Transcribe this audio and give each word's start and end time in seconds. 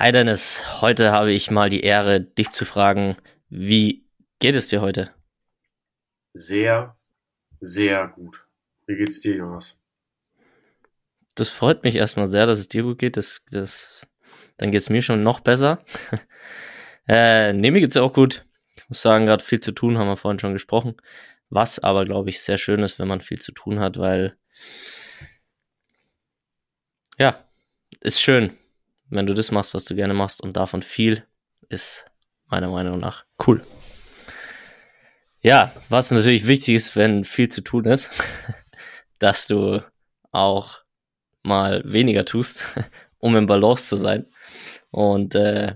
Hi 0.00 0.12
Dennis, 0.12 0.64
heute 0.80 1.12
habe 1.12 1.30
ich 1.30 1.50
mal 1.50 1.68
die 1.68 1.82
Ehre, 1.82 2.22
dich 2.22 2.52
zu 2.52 2.64
fragen, 2.64 3.18
wie 3.50 4.06
geht 4.38 4.54
es 4.54 4.68
dir 4.68 4.80
heute? 4.80 5.10
Sehr, 6.32 6.96
sehr 7.60 8.08
gut. 8.08 8.42
Wie 8.86 8.96
geht's 8.96 9.20
dir, 9.20 9.36
Jonas? 9.36 9.76
Das 11.34 11.50
freut 11.50 11.84
mich 11.84 11.96
erstmal 11.96 12.28
sehr, 12.28 12.46
dass 12.46 12.58
es 12.58 12.68
dir 12.68 12.82
gut 12.82 12.98
geht. 12.98 13.18
Das, 13.18 13.44
das, 13.50 14.06
dann 14.56 14.70
geht's 14.70 14.88
mir 14.88 15.02
schon 15.02 15.22
noch 15.22 15.40
besser. 15.40 15.84
äh, 17.06 17.52
nee, 17.52 17.70
mir 17.70 17.82
geht's 17.82 17.98
auch 17.98 18.14
gut. 18.14 18.46
Ich 18.76 18.88
muss 18.88 19.02
sagen, 19.02 19.26
gerade 19.26 19.44
viel 19.44 19.60
zu 19.60 19.72
tun, 19.72 19.98
haben 19.98 20.08
wir 20.08 20.16
vorhin 20.16 20.38
schon 20.38 20.54
gesprochen. 20.54 20.96
Was 21.50 21.78
aber, 21.78 22.06
glaube 22.06 22.30
ich, 22.30 22.40
sehr 22.40 22.56
schön 22.56 22.82
ist, 22.82 22.98
wenn 22.98 23.08
man 23.08 23.20
viel 23.20 23.38
zu 23.38 23.52
tun 23.52 23.80
hat, 23.80 23.98
weil 23.98 24.34
ja, 27.18 27.38
ist 28.00 28.22
schön 28.22 28.56
wenn 29.10 29.26
du 29.26 29.34
das 29.34 29.50
machst, 29.50 29.74
was 29.74 29.84
du 29.84 29.94
gerne 29.94 30.14
machst 30.14 30.40
und 30.40 30.56
davon 30.56 30.82
viel, 30.82 31.24
ist 31.68 32.06
meiner 32.46 32.70
Meinung 32.70 32.98
nach 32.98 33.24
cool. 33.46 33.64
Ja, 35.42 35.72
was 35.88 36.10
natürlich 36.10 36.46
wichtig 36.46 36.74
ist, 36.74 36.96
wenn 36.96 37.24
viel 37.24 37.48
zu 37.48 37.62
tun 37.62 37.86
ist, 37.86 38.10
dass 39.18 39.46
du 39.46 39.82
auch 40.32 40.82
mal 41.42 41.82
weniger 41.84 42.24
tust, 42.24 42.64
um 43.18 43.36
im 43.36 43.46
Balance 43.46 43.88
zu 43.88 43.96
sein. 43.96 44.26
Und 44.90 45.34
äh, 45.34 45.74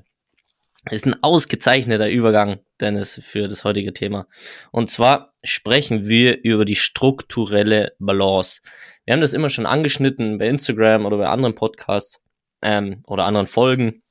ist 0.90 1.06
ein 1.06 1.22
ausgezeichneter 1.22 2.10
Übergang, 2.10 2.60
Dennis, 2.80 3.18
für 3.22 3.48
das 3.48 3.64
heutige 3.64 3.94
Thema. 3.94 4.26
Und 4.70 4.90
zwar 4.90 5.32
sprechen 5.42 6.08
wir 6.08 6.42
über 6.44 6.64
die 6.64 6.76
strukturelle 6.76 7.94
Balance. 7.98 8.60
Wir 9.04 9.14
haben 9.14 9.22
das 9.22 9.32
immer 9.32 9.48
schon 9.48 9.66
angeschnitten 9.66 10.38
bei 10.38 10.48
Instagram 10.48 11.06
oder 11.06 11.16
bei 11.16 11.28
anderen 11.28 11.54
Podcasts 11.54 12.20
ähm, 12.64 13.02
oder 13.06 13.24
anderen 13.24 13.46
Folgen. 13.46 14.02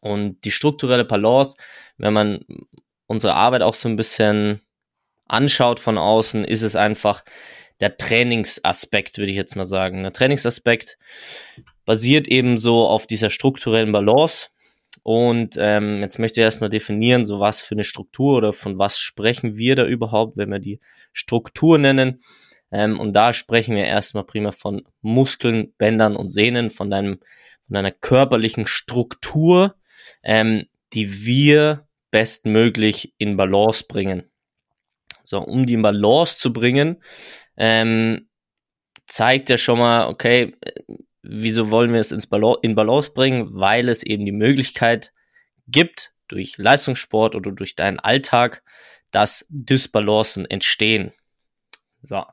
Und 0.00 0.44
die 0.44 0.50
strukturelle 0.50 1.04
Balance, 1.04 1.56
wenn 1.96 2.12
man 2.12 2.44
unsere 3.06 3.34
Arbeit 3.34 3.62
auch 3.62 3.74
so 3.74 3.88
ein 3.88 3.96
bisschen 3.96 4.60
anschaut 5.26 5.80
von 5.80 5.98
außen, 5.98 6.44
ist 6.44 6.62
es 6.62 6.76
einfach 6.76 7.24
der 7.80 7.96
Trainingsaspekt, 7.96 9.18
würde 9.18 9.30
ich 9.30 9.36
jetzt 9.36 9.56
mal 9.56 9.66
sagen. 9.66 10.02
Der 10.02 10.12
Trainingsaspekt 10.12 10.98
basiert 11.84 12.28
eben 12.28 12.58
so 12.58 12.86
auf 12.86 13.06
dieser 13.06 13.30
strukturellen 13.30 13.92
Balance. 13.92 14.48
Und 15.04 15.56
ähm, 15.58 16.00
jetzt 16.00 16.18
möchte 16.18 16.40
ich 16.40 16.44
erstmal 16.44 16.70
definieren, 16.70 17.24
so 17.24 17.40
was 17.40 17.60
für 17.60 17.74
eine 17.74 17.84
Struktur 17.84 18.36
oder 18.36 18.52
von 18.52 18.78
was 18.78 18.98
sprechen 18.98 19.56
wir 19.56 19.76
da 19.76 19.86
überhaupt, 19.86 20.36
wenn 20.36 20.50
wir 20.50 20.58
die 20.58 20.80
Struktur 21.12 21.78
nennen. 21.78 22.22
Ähm, 22.70 23.00
und 23.00 23.12
da 23.12 23.32
sprechen 23.32 23.76
wir 23.76 23.84
erstmal 23.84 24.24
prima 24.24 24.52
von 24.52 24.82
Muskeln, 25.00 25.72
Bändern 25.78 26.16
und 26.16 26.30
Sehnen, 26.30 26.70
von 26.70 26.90
deinem 26.90 27.20
von 27.68 27.76
einer 27.76 27.92
körperlichen 27.92 28.66
Struktur, 28.66 29.76
ähm, 30.22 30.64
die 30.94 31.26
wir 31.26 31.86
bestmöglich 32.10 33.14
in 33.18 33.36
Balance 33.36 33.84
bringen. 33.86 34.24
So, 35.22 35.40
um 35.40 35.66
die 35.66 35.74
in 35.74 35.82
Balance 35.82 36.38
zu 36.38 36.52
bringen, 36.52 37.02
ähm, 37.58 38.28
zeigt 39.06 39.50
er 39.50 39.58
schon 39.58 39.78
mal, 39.78 40.08
okay, 40.08 40.56
wieso 41.22 41.70
wollen 41.70 41.92
wir 41.92 42.00
es 42.00 42.12
ins 42.12 42.26
Balance, 42.26 42.60
in 42.62 42.74
Balance 42.74 43.12
bringen? 43.12 43.54
Weil 43.54 43.90
es 43.90 44.02
eben 44.02 44.24
die 44.24 44.32
Möglichkeit 44.32 45.12
gibt, 45.66 46.12
durch 46.28 46.56
Leistungssport 46.56 47.34
oder 47.34 47.52
durch 47.52 47.74
deinen 47.74 47.98
Alltag, 47.98 48.62
dass 49.10 49.46
Dysbalancen 49.48 50.46
entstehen. 50.46 51.12
So. 52.02 52.24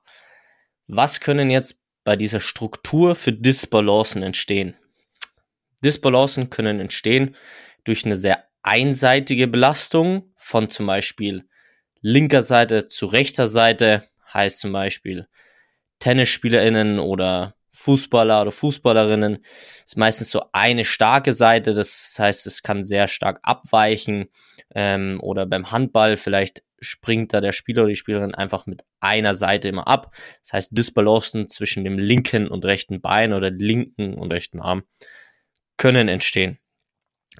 Was 0.87 1.19
können 1.19 1.49
jetzt 1.49 1.81
bei 2.03 2.15
dieser 2.15 2.39
Struktur 2.39 3.15
für 3.15 3.33
Dysbalancen 3.33 4.21
entstehen? 4.21 4.75
Disbalancen 5.83 6.49
können 6.49 6.79
entstehen 6.79 7.35
durch 7.83 8.05
eine 8.05 8.15
sehr 8.15 8.45
einseitige 8.61 9.47
Belastung 9.47 10.31
von 10.35 10.69
zum 10.69 10.87
Beispiel 10.87 11.47
linker 12.01 12.41
Seite 12.43 12.87
zu 12.87 13.07
rechter 13.07 13.47
Seite, 13.47 14.03
heißt 14.33 14.59
zum 14.59 14.71
Beispiel 14.71 15.27
TennisspielerInnen 15.99 16.99
oder 16.99 17.54
Fußballer 17.75 18.41
oder 18.41 18.51
Fußballerinnen 18.51 19.39
ist 19.85 19.97
meistens 19.97 20.31
so 20.31 20.45
eine 20.53 20.85
starke 20.85 21.33
Seite, 21.33 21.73
das 21.73 22.15
heißt, 22.17 22.47
es 22.47 22.63
kann 22.63 22.83
sehr 22.83 23.07
stark 23.07 23.39
abweichen 23.43 24.27
ähm, 24.73 25.19
oder 25.21 25.45
beim 25.45 25.71
Handball 25.71 26.17
vielleicht 26.17 26.63
springt 26.79 27.33
da 27.33 27.41
der 27.41 27.51
Spieler 27.51 27.83
oder 27.83 27.89
die 27.89 27.95
Spielerin 27.95 28.35
einfach 28.35 28.65
mit 28.65 28.83
einer 28.99 29.35
Seite 29.35 29.67
immer 29.69 29.87
ab. 29.87 30.15
Das 30.41 30.53
heißt, 30.53 30.77
Disbalancen 30.77 31.49
zwischen 31.49 31.83
dem 31.83 31.97
linken 31.97 32.47
und 32.47 32.65
rechten 32.65 33.01
Bein 33.01 33.33
oder 33.33 33.51
linken 33.51 34.13
und 34.13 34.31
rechten 34.31 34.59
Arm 34.59 34.83
können 35.77 36.07
entstehen. 36.07 36.59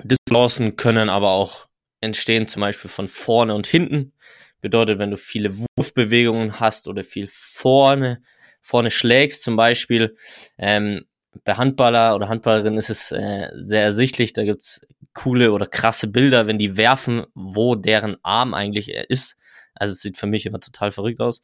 Disbalancen 0.03 0.75
können 0.75 1.09
aber 1.09 1.31
auch 1.31 1.67
entstehen, 2.01 2.47
zum 2.47 2.61
Beispiel 2.61 2.89
von 2.89 3.07
vorne 3.07 3.55
und 3.55 3.67
hinten. 3.67 4.13
Bedeutet, 4.61 4.99
wenn 4.99 5.11
du 5.11 5.17
viele 5.17 5.51
Wurfbewegungen 5.57 6.59
hast 6.59 6.87
oder 6.87 7.03
viel 7.03 7.27
vorne, 7.29 8.21
vorne 8.65 8.89
schlägst, 8.89 9.43
zum 9.43 9.55
Beispiel, 9.55 10.15
ähm, 10.57 11.05
bei 11.43 11.53
Handballer 11.53 12.15
oder 12.15 12.29
Handballerin 12.29 12.77
ist 12.77 12.89
es 12.89 13.11
äh, 13.11 13.49
sehr 13.53 13.83
ersichtlich, 13.83 14.33
da 14.33 14.43
gibt's 14.43 14.81
coole 15.13 15.51
oder 15.51 15.67
krasse 15.67 16.07
Bilder, 16.07 16.47
wenn 16.47 16.57
die 16.57 16.75
werfen, 16.75 17.25
wo 17.35 17.75
deren 17.75 18.17
Arm 18.23 18.53
eigentlich 18.53 18.89
ist. 18.89 19.37
Also 19.75 19.91
es 19.91 20.01
sieht 20.01 20.17
für 20.17 20.25
mich 20.25 20.45
immer 20.45 20.59
total 20.59 20.91
verrückt 20.91 21.21
aus. 21.21 21.41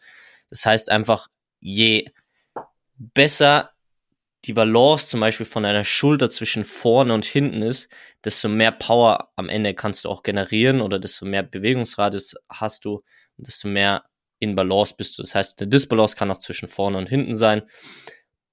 Das 0.49 0.65
heißt 0.65 0.89
einfach, 0.89 1.27
je 1.59 2.05
besser 2.97 3.71
die 4.45 4.53
Balance 4.53 5.07
zum 5.07 5.19
Beispiel 5.19 5.45
von 5.45 5.65
einer 5.65 5.83
Schulter 5.83 6.29
zwischen 6.29 6.63
vorne 6.65 7.13
und 7.13 7.25
hinten 7.25 7.61
ist, 7.61 7.89
desto 8.25 8.49
mehr 8.49 8.71
Power 8.71 9.31
am 9.35 9.49
Ende 9.49 9.75
kannst 9.75 10.05
du 10.05 10.09
auch 10.09 10.23
generieren 10.23 10.81
oder 10.81 10.97
desto 10.97 11.25
mehr 11.25 11.43
Bewegungsradius 11.43 12.35
hast 12.49 12.85
du 12.85 13.03
und 13.37 13.47
desto 13.47 13.67
mehr 13.67 14.03
in 14.41 14.55
Balance 14.55 14.95
bist 14.97 15.17
du. 15.17 15.21
Das 15.21 15.35
heißt, 15.35 15.59
der 15.59 15.67
Disbalance 15.67 16.17
kann 16.17 16.31
auch 16.31 16.39
zwischen 16.39 16.67
vorne 16.67 16.97
und 16.97 17.07
hinten 17.07 17.35
sein 17.35 17.61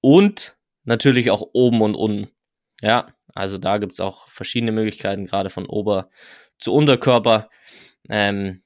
und 0.01 0.57
natürlich 0.83 1.31
auch 1.31 1.41
oben 1.53 1.81
und 1.81 1.95
unten. 1.95 2.31
Ja, 2.81 3.13
also 3.33 3.57
da 3.57 3.77
gibt's 3.77 3.99
auch 3.99 4.29
verschiedene 4.29 4.71
Möglichkeiten, 4.71 5.25
gerade 5.25 5.49
von 5.49 5.65
Ober 5.65 6.09
zu 6.59 6.73
Unterkörper. 6.73 7.49
Ähm, 8.07 8.63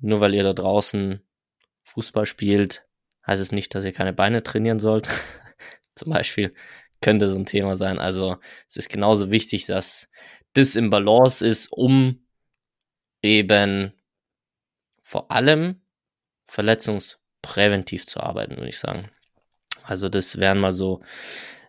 nur 0.00 0.20
weil 0.20 0.34
ihr 0.34 0.44
da 0.44 0.52
draußen 0.52 1.20
Fußball 1.82 2.26
spielt, 2.26 2.86
heißt 3.26 3.42
es 3.42 3.52
nicht, 3.52 3.74
dass 3.74 3.84
ihr 3.84 3.92
keine 3.92 4.12
Beine 4.12 4.42
trainieren 4.42 4.78
sollt. 4.78 5.08
zum 5.94 6.12
Beispiel 6.12 6.54
könnte 7.00 7.28
so 7.28 7.36
ein 7.36 7.46
Thema 7.46 7.74
sein. 7.74 7.98
Also 7.98 8.36
es 8.68 8.76
ist 8.76 8.88
genauso 8.88 9.30
wichtig, 9.30 9.66
dass 9.66 10.10
das 10.52 10.76
im 10.76 10.90
Balance 10.90 11.46
ist, 11.46 11.72
um 11.72 12.24
eben 13.22 13.92
vor 15.02 15.30
allem 15.30 15.80
verletzungspräventiv 16.48 18.06
zu 18.06 18.20
arbeiten, 18.20 18.56
würde 18.56 18.70
ich 18.70 18.78
sagen. 18.78 19.10
Also 19.84 20.08
das 20.08 20.38
wären 20.38 20.58
mal 20.58 20.72
so 20.72 21.02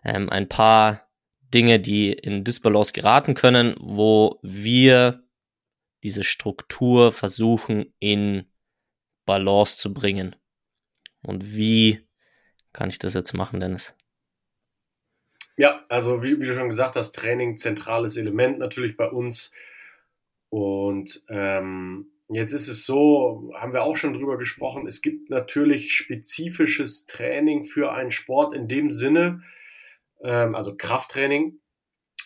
ähm, 0.04 0.28
ein 0.30 0.48
paar 0.48 1.08
Dinge, 1.54 1.80
die 1.80 2.12
in 2.12 2.44
Disbalance 2.44 2.92
geraten 2.92 3.34
können, 3.34 3.74
wo 3.78 4.38
wir 4.42 5.22
diese 6.02 6.24
Struktur 6.24 7.12
versuchen 7.12 7.92
in 7.98 8.46
Balance 9.26 9.76
zu 9.76 9.92
bringen. 9.92 10.34
Und 11.22 11.54
wie 11.56 12.06
kann 12.72 12.88
ich 12.88 12.98
das 12.98 13.14
jetzt 13.14 13.34
machen, 13.34 13.60
Dennis? 13.60 13.94
Ja, 15.56 15.84
also 15.88 16.22
wie, 16.22 16.40
wie, 16.40 16.46
du 16.46 16.54
schon 16.54 16.70
gesagt 16.70 16.96
hast, 16.96 17.12
Training 17.12 17.58
zentrales 17.58 18.16
Element 18.16 18.58
natürlich 18.58 18.96
bei 18.96 19.08
uns. 19.08 19.52
Und 20.48 21.22
ähm, 21.28 22.10
jetzt 22.30 22.52
ist 22.52 22.68
es 22.68 22.84
so, 22.84 23.52
haben 23.56 23.72
wir 23.72 23.82
auch 23.82 23.96
schon 23.96 24.14
drüber 24.14 24.38
gesprochen, 24.38 24.86
es 24.86 25.02
gibt 25.02 25.30
natürlich 25.30 25.92
spezifisches 25.92 27.06
Training 27.06 27.64
für 27.64 27.92
einen 27.92 28.10
Sport 28.10 28.54
in 28.54 28.68
dem 28.68 28.90
Sinne, 28.90 29.42
ähm, 30.22 30.54
also 30.54 30.76
Krafttraining, 30.76 31.60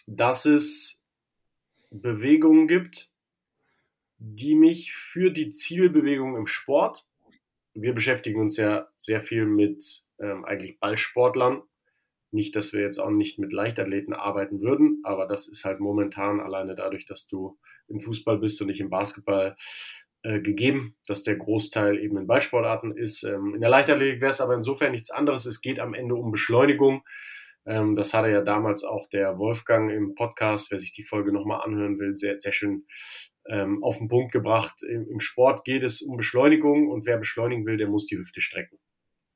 dass 0.06 0.44
es 0.44 1.02
Bewegungen 1.90 2.68
gibt, 2.68 3.10
die 4.18 4.54
mich 4.54 4.94
für 4.94 5.30
die 5.30 5.50
Zielbewegung 5.50 6.36
im 6.36 6.46
Sport, 6.46 7.06
wir 7.74 7.92
beschäftigen 7.92 8.40
uns 8.40 8.56
ja 8.56 8.88
sehr 8.96 9.22
viel 9.22 9.46
mit 9.46 10.04
ähm, 10.18 10.44
eigentlich 10.44 10.78
Ballsportlern, 10.78 11.62
nicht, 12.34 12.56
dass 12.56 12.72
wir 12.72 12.80
jetzt 12.80 12.98
auch 12.98 13.10
nicht 13.10 13.38
mit 13.38 13.52
Leichtathleten 13.52 14.12
arbeiten 14.12 14.60
würden, 14.60 15.00
aber 15.04 15.26
das 15.26 15.48
ist 15.48 15.64
halt 15.64 15.80
momentan 15.80 16.40
alleine 16.40 16.74
dadurch, 16.74 17.06
dass 17.06 17.26
du 17.26 17.58
im 17.88 18.00
Fußball 18.00 18.38
bist 18.38 18.60
und 18.60 18.68
nicht 18.68 18.80
im 18.80 18.90
Basketball 18.90 19.56
äh, 20.22 20.40
gegeben, 20.40 20.96
dass 21.06 21.22
der 21.22 21.36
Großteil 21.36 21.98
eben 21.98 22.16
in 22.16 22.26
Ballsportarten 22.26 22.96
ist. 22.96 23.24
Ähm, 23.24 23.54
in 23.54 23.60
der 23.60 23.70
Leichtathletik 23.70 24.20
wäre 24.20 24.30
es 24.30 24.40
aber 24.40 24.54
insofern 24.54 24.92
nichts 24.92 25.10
anderes. 25.10 25.46
Es 25.46 25.60
geht 25.60 25.78
am 25.78 25.94
Ende 25.94 26.14
um 26.14 26.30
Beschleunigung. 26.30 27.04
Ähm, 27.66 27.94
das 27.94 28.14
hatte 28.14 28.30
ja 28.30 28.40
damals 28.40 28.84
auch 28.84 29.06
der 29.08 29.38
Wolfgang 29.38 29.90
im 29.90 30.14
Podcast, 30.14 30.70
wer 30.70 30.78
sich 30.78 30.92
die 30.92 31.04
Folge 31.04 31.32
nochmal 31.32 31.60
anhören 31.62 31.98
will, 31.98 32.16
sehr, 32.16 32.38
sehr 32.38 32.52
schön 32.52 32.86
ähm, 33.48 33.82
auf 33.84 33.98
den 33.98 34.08
Punkt 34.08 34.32
gebracht. 34.32 34.82
Im, 34.82 35.06
Im 35.08 35.20
Sport 35.20 35.64
geht 35.64 35.84
es 35.84 36.02
um 36.02 36.16
Beschleunigung 36.16 36.88
und 36.88 37.06
wer 37.06 37.18
beschleunigen 37.18 37.66
will, 37.66 37.76
der 37.76 37.88
muss 37.88 38.06
die 38.06 38.16
Hüfte 38.18 38.40
strecken. 38.40 38.78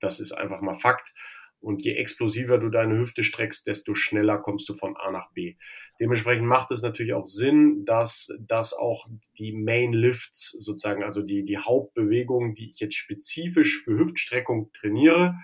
Das 0.01 0.21
ist 0.21 0.33
einfach 0.33 0.61
mal 0.61 0.79
Fakt. 0.79 1.13
Und 1.61 1.83
je 1.83 1.95
explosiver 1.95 2.59
du 2.59 2.69
deine 2.69 2.99
Hüfte 2.99 3.25
streckst, 3.25 3.67
desto 3.67 3.95
schneller 3.95 4.39
kommst 4.39 4.69
du 4.69 4.75
von 4.75 4.97
A 4.97 5.11
nach 5.11 5.33
B. 5.33 5.57
Dementsprechend 6.01 6.47
macht 6.47 6.71
es 6.71 6.83
natürlich 6.83 7.15
auch 7.15 7.27
Sinn, 7.27 7.85
dass, 7.85 8.29
dass 8.39 8.73
auch 8.73 9.09
die 9.39 9.53
Main 9.53 9.93
Lifts 9.93 10.51
sozusagen, 10.53 11.03
also 11.03 11.23
die, 11.23 11.43
die 11.43 11.59
Hauptbewegungen, 11.59 12.55
die 12.55 12.71
ich 12.71 12.79
jetzt 12.79 12.95
spezifisch 12.95 13.83
für 13.83 13.99
Hüftstreckung 13.99 14.71
trainiere, 14.73 15.35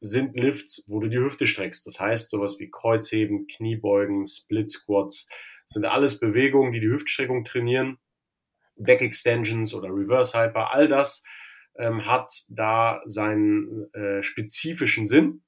sind 0.00 0.38
Lifts, 0.38 0.84
wo 0.86 1.00
du 1.00 1.08
die 1.08 1.18
Hüfte 1.18 1.46
streckst. 1.46 1.86
Das 1.86 1.98
heißt, 1.98 2.30
sowas 2.30 2.58
wie 2.60 2.70
Kreuzheben, 2.70 3.46
Kniebeugen, 3.48 4.26
Split 4.26 4.70
Squats, 4.70 5.28
sind 5.64 5.84
alles 5.84 6.20
Bewegungen, 6.20 6.70
die 6.70 6.80
die 6.80 6.90
Hüftstreckung 6.90 7.42
trainieren. 7.44 7.98
Back 8.76 9.00
Extensions 9.00 9.74
oder 9.74 9.88
Reverse 9.88 10.38
Hyper, 10.38 10.72
all 10.72 10.86
das 10.86 11.24
ähm, 11.78 12.06
hat 12.06 12.32
da 12.48 13.02
seinen 13.06 13.92
äh, 13.92 14.22
spezifischen 14.22 15.06
Sinn. 15.06 15.42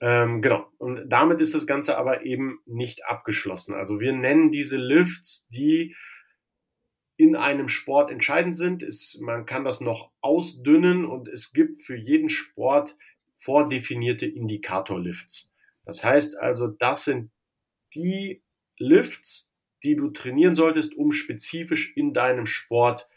Ähm, 0.00 0.40
genau. 0.40 0.66
Und 0.78 1.08
damit 1.08 1.40
ist 1.40 1.54
das 1.54 1.66
Ganze 1.66 1.96
aber 1.96 2.26
eben 2.26 2.58
nicht 2.66 3.06
abgeschlossen. 3.06 3.74
Also 3.74 4.00
wir 4.00 4.12
nennen 4.12 4.50
diese 4.50 4.76
Lifts, 4.76 5.48
die 5.48 5.94
in 7.16 7.36
einem 7.36 7.68
Sport 7.68 8.10
entscheidend 8.10 8.56
sind. 8.56 8.82
Ist, 8.82 9.20
man 9.20 9.46
kann 9.46 9.64
das 9.64 9.80
noch 9.80 10.10
ausdünnen 10.20 11.04
und 11.04 11.28
es 11.28 11.52
gibt 11.52 11.84
für 11.84 11.96
jeden 11.96 12.28
Sport 12.28 12.96
vordefinierte 13.36 14.26
Indikatorlifts. 14.26 15.54
Das 15.84 16.02
heißt 16.02 16.38
also, 16.38 16.66
das 16.68 17.04
sind 17.04 17.30
die 17.94 18.42
Lifts, 18.78 19.52
die 19.84 19.94
du 19.94 20.10
trainieren 20.10 20.54
solltest, 20.54 20.96
um 20.96 21.12
spezifisch 21.12 21.92
in 21.96 22.12
deinem 22.12 22.46
Sport 22.46 23.08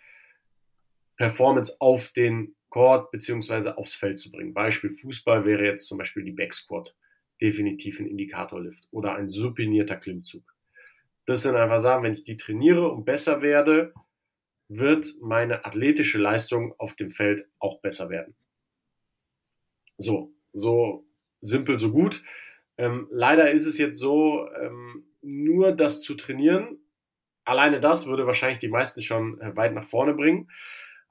Performance 1.18 1.76
auf 1.80 2.10
den 2.10 2.56
Court 2.70 3.12
beziehungsweise 3.12 3.78
aufs 3.78 3.96
Feld 3.96 4.20
zu 4.20 4.32
bringen. 4.32 4.54
Beispiel 4.54 4.92
Fußball 4.92 5.46
wäre 5.46 5.64
jetzt 5.64 5.88
zum 5.88 5.98
Beispiel 5.98 6.24
die 6.24 6.32
Backsquat. 6.32 6.96
Definitiv 7.42 8.00
ein 8.00 8.08
Indikatorlift 8.08 8.88
oder 8.92 9.16
ein 9.16 9.28
supinierter 9.28 9.98
Klimmzug. 9.98 10.44
Das 11.26 11.42
sind 11.42 11.56
einfach 11.56 11.80
Sachen, 11.80 12.04
wenn 12.04 12.14
ich 12.14 12.24
die 12.24 12.38
trainiere 12.38 12.90
und 12.92 13.06
besser 13.06 13.42
werde, 13.42 13.94
wird 14.68 15.08
meine 15.22 15.66
athletische 15.66 16.18
Leistung 16.18 16.74
auf 16.78 16.96
dem 16.96 17.12
Feld 17.12 17.48
auch 17.60 17.82
besser 17.82 18.10
werden. 18.10 18.36
So, 19.98 20.34
so 20.54 21.06
simpel, 21.42 21.78
so 21.78 21.92
gut. 21.92 22.24
Ähm, 22.78 23.08
leider 23.10 23.52
ist 23.52 23.66
es 23.66 23.78
jetzt 23.78 24.00
so, 24.00 24.48
ähm, 24.60 25.06
nur 25.22 25.72
das 25.72 26.02
zu 26.02 26.16
trainieren, 26.16 26.80
alleine 27.46 27.80
das 27.80 28.08
würde 28.08 28.28
wahrscheinlich 28.28 28.60
die 28.60 28.68
meisten 28.68 29.02
schon 29.02 29.40
äh, 29.40 29.56
weit 29.56 29.74
nach 29.74 29.88
vorne 29.88 30.14
bringen. 30.14 30.50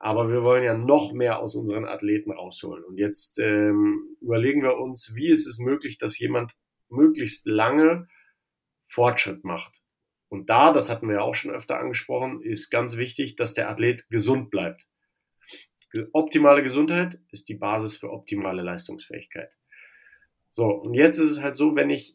Aber 0.05 0.29
wir 0.29 0.43
wollen 0.43 0.63
ja 0.63 0.77
noch 0.77 1.15
mehr 1.15 1.39
aus 1.39 1.55
unseren 1.55 1.87
Athleten 1.87 2.31
rausholen. 2.31 2.85
Und 2.85 2.99
jetzt 2.99 3.39
ähm, 3.39 4.19
überlegen 4.21 4.63
wir 4.63 4.77
uns, 4.77 5.15
wie 5.17 5.31
ist 5.31 5.47
es 5.47 5.59
möglich, 5.59 5.97
dass 5.97 6.19
jemand 6.19 6.53
möglichst 6.91 7.47
lange 7.47 8.07
Fortschritt 8.87 9.45
macht. 9.45 9.81
Und 10.29 10.51
da, 10.51 10.75
das 10.75 10.91
hatten 10.91 11.09
wir 11.09 11.15
ja 11.15 11.21
auch 11.23 11.33
schon 11.33 11.53
öfter 11.53 11.79
angesprochen, 11.81 12.43
ist 12.43 12.69
ganz 12.69 12.99
wichtig, 12.99 13.37
dass 13.37 13.55
der 13.55 13.71
Athlet 13.71 14.07
gesund 14.11 14.51
bleibt. 14.51 14.87
Optimale 16.13 16.63
Gesundheit 16.63 17.19
ist 17.31 17.49
die 17.49 17.55
Basis 17.55 17.97
für 17.97 18.11
optimale 18.11 18.61
Leistungsfähigkeit. 18.61 19.49
So, 20.51 20.67
und 20.67 20.93
jetzt 20.93 21.17
ist 21.17 21.31
es 21.31 21.41
halt 21.41 21.57
so, 21.57 21.77
wenn 21.77 21.89
ich 21.89 22.15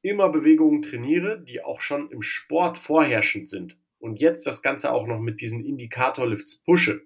immer 0.00 0.30
Bewegungen 0.30 0.80
trainiere, 0.80 1.44
die 1.44 1.62
auch 1.62 1.82
schon 1.82 2.10
im 2.10 2.22
Sport 2.22 2.78
vorherrschend 2.78 3.50
sind, 3.50 3.78
und 3.98 4.20
jetzt 4.20 4.46
das 4.46 4.62
Ganze 4.62 4.92
auch 4.92 5.06
noch 5.06 5.20
mit 5.20 5.40
diesen 5.40 5.64
Indikatorlifts 5.64 6.62
pushe, 6.62 7.02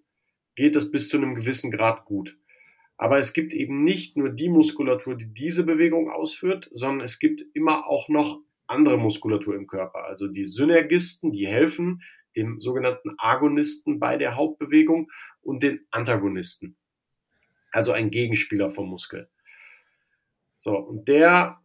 geht 0.55 0.77
das 0.77 0.91
bis 0.91 1.09
zu 1.09 1.17
einem 1.17 1.35
gewissen 1.35 1.71
Grad 1.71 2.05
gut. 2.05 2.37
Aber 2.97 3.19
es 3.19 3.33
gibt 3.33 3.53
eben 3.53 3.83
nicht 3.85 4.17
nur 4.17 4.31
die 4.31 4.49
Muskulatur, 4.49 5.17
die 5.17 5.33
diese 5.33 5.65
Bewegung 5.65 6.11
ausführt, 6.11 6.69
sondern 6.73 7.01
es 7.01 7.19
gibt 7.19 7.45
immer 7.55 7.87
auch 7.87 8.09
noch 8.09 8.41
andere 8.67 8.97
Muskulatur 8.97 9.57
im 9.57 9.67
Körper. 9.67 10.05
Also 10.05 10.29
die 10.29 10.45
Synergisten, 10.45 11.33
die 11.33 11.47
helfen, 11.47 12.03
dem 12.37 12.61
sogenannten 12.61 13.15
Agonisten 13.19 13.99
bei 13.99 14.17
der 14.17 14.37
Hauptbewegung 14.37 15.11
und 15.43 15.63
den 15.63 15.87
Antagonisten. 15.91 16.77
Also 17.73 17.93
ein 17.93 18.11
Gegenspieler 18.11 18.71
vom 18.71 18.89
Muskel. 18.89 19.29
So, 20.57 20.77
und 20.77 21.09
der 21.09 21.61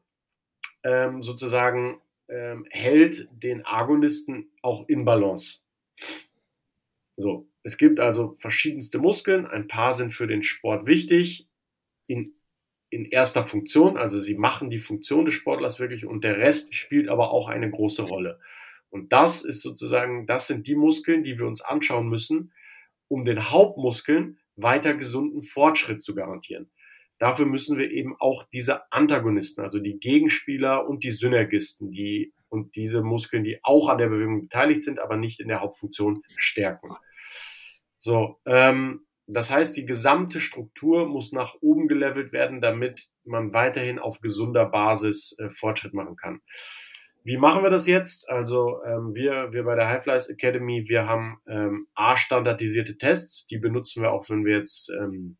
ähm, 0.83 1.21
sozusagen 1.21 1.97
ähm, 2.29 2.65
hält 2.69 3.29
den 3.31 3.65
Agonisten 3.65 4.51
auch 4.61 4.87
in 4.87 5.05
Balance. 5.05 5.63
So, 7.15 7.49
es 7.63 7.77
gibt 7.77 7.99
also 7.99 8.35
verschiedenste 8.39 8.99
Muskeln. 8.99 9.45
Ein 9.45 9.67
paar 9.67 9.93
sind 9.93 10.13
für 10.13 10.27
den 10.27 10.43
Sport 10.43 10.87
wichtig 10.87 11.47
in, 12.05 12.33
in 12.89 13.05
erster 13.05 13.47
Funktion. 13.47 13.97
Also 13.97 14.19
sie 14.19 14.35
machen 14.35 14.69
die 14.69 14.79
Funktion 14.79 15.25
des 15.25 15.33
Sportlers 15.33 15.79
wirklich 15.79 16.05
und 16.05 16.23
der 16.23 16.37
Rest 16.37 16.75
spielt 16.75 17.09
aber 17.09 17.31
auch 17.31 17.47
eine 17.47 17.69
große 17.69 18.03
Rolle. 18.03 18.39
Und 18.89 19.11
das 19.11 19.43
ist 19.43 19.61
sozusagen, 19.61 20.27
das 20.27 20.47
sind 20.47 20.67
die 20.67 20.75
Muskeln, 20.75 21.23
die 21.23 21.39
wir 21.39 21.47
uns 21.47 21.61
anschauen 21.61 22.07
müssen, 22.07 22.53
um 23.09 23.25
den 23.25 23.49
Hauptmuskeln 23.49 24.39
weiter 24.55 24.93
gesunden 24.93 25.43
Fortschritt 25.43 26.01
zu 26.01 26.15
garantieren. 26.15 26.69
Dafür 27.19 27.45
müssen 27.45 27.77
wir 27.77 27.89
eben 27.91 28.15
auch 28.19 28.45
diese 28.45 28.91
Antagonisten, 28.91 29.63
also 29.63 29.79
die 29.79 29.99
Gegenspieler 29.99 30.87
und 30.87 31.03
die 31.03 31.11
Synergisten, 31.11 31.91
die 31.91 32.33
und 32.49 32.75
diese 32.75 33.01
Muskeln, 33.01 33.43
die 33.43 33.59
auch 33.63 33.89
an 33.89 33.97
der 33.97 34.07
Bewegung 34.07 34.43
beteiligt 34.43 34.81
sind, 34.81 34.99
aber 34.99 35.17
nicht 35.17 35.39
in 35.39 35.47
der 35.47 35.61
Hauptfunktion 35.61 36.21
stärken. 36.37 36.91
So, 37.97 38.39
ähm, 38.45 39.05
das 39.27 39.51
heißt, 39.51 39.75
die 39.75 39.85
gesamte 39.85 40.39
Struktur 40.39 41.05
muss 41.05 41.33
nach 41.33 41.55
oben 41.59 41.89
gelevelt 41.89 42.31
werden, 42.31 42.61
damit 42.61 43.09
man 43.25 43.53
weiterhin 43.53 43.99
auf 43.99 44.21
gesunder 44.21 44.65
Basis 44.65 45.37
äh, 45.39 45.49
Fortschritt 45.49 45.93
machen 45.93 46.15
kann. 46.15 46.41
Wie 47.25 47.37
machen 47.37 47.61
wir 47.61 47.69
das 47.69 47.87
jetzt? 47.87 48.29
Also 48.29 48.81
ähm, 48.85 49.13
wir, 49.13 49.51
wir 49.51 49.63
bei 49.63 49.75
der 49.75 49.89
High 49.89 50.01
Flies 50.01 50.29
Academy, 50.29 50.87
wir 50.87 51.07
haben 51.07 51.41
ähm, 51.45 51.87
A-standardisierte 51.93 52.97
Tests, 52.97 53.45
die 53.47 53.57
benutzen 53.57 54.01
wir 54.01 54.13
auch, 54.13 54.29
wenn 54.29 54.45
wir 54.45 54.55
jetzt 54.55 54.89
ähm, 54.91 55.35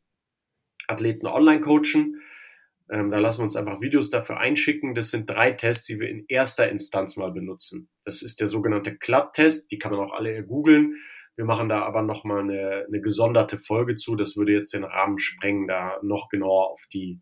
Athleten 0.88 1.28
online 1.28 1.62
coachen. 1.62 2.22
Ähm, 2.90 3.12
da 3.12 3.20
lassen 3.20 3.40
wir 3.40 3.44
uns 3.44 3.56
einfach 3.56 3.82
Videos 3.82 4.10
dafür 4.10 4.38
einschicken. 4.38 4.96
Das 4.96 5.12
sind 5.12 5.30
drei 5.30 5.52
Tests, 5.52 5.86
die 5.86 6.00
wir 6.00 6.10
in 6.10 6.26
erster 6.28 6.70
Instanz 6.70 7.18
mal 7.18 7.32
benutzen. 7.32 7.90
Das 8.04 8.22
ist 8.22 8.40
der 8.40 8.48
sogenannte 8.48 8.96
Club-Test. 8.96 9.72
Die 9.72 9.78
kann 9.78 9.92
man 9.92 10.08
auch 10.08 10.14
alle 10.14 10.44
googeln. 10.46 10.96
Wir 11.36 11.46
machen 11.46 11.70
da 11.70 11.84
aber 11.84 12.02
nochmal 12.02 12.40
eine, 12.40 12.86
eine 12.88 13.00
gesonderte 13.00 13.60
Folge 13.60 13.94
zu. 13.94 14.16
Das 14.16 14.38
würde 14.38 14.54
jetzt 14.54 14.74
den 14.74 14.84
Rahmen 14.84 15.20
sprengen, 15.20 15.68
da 15.68 16.00
noch 16.02 16.30
genauer 16.30 16.72
auf 16.72 16.84
die 16.92 17.22